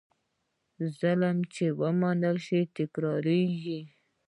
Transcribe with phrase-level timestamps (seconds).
[0.99, 3.81] ظلم چې ومنل شي، تکرارېږي.